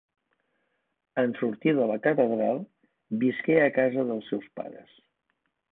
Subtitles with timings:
[1.23, 2.65] En sortir de la catedral,
[3.25, 5.01] visqué a casa dels seus pares.